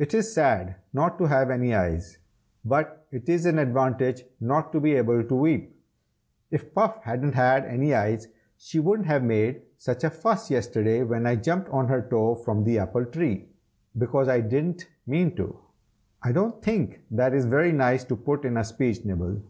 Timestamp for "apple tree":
12.80-13.46